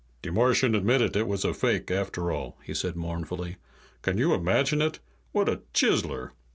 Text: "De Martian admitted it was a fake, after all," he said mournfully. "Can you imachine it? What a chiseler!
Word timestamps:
"De 0.23 0.31
Martian 0.31 0.73
admitted 0.73 1.15
it 1.15 1.27
was 1.27 1.45
a 1.45 1.53
fake, 1.53 1.91
after 1.91 2.31
all," 2.31 2.57
he 2.63 2.73
said 2.73 2.95
mournfully. 2.95 3.57
"Can 4.01 4.17
you 4.17 4.33
imachine 4.33 4.81
it? 4.81 4.97
What 5.31 5.47
a 5.47 5.61
chiseler! 5.75 6.31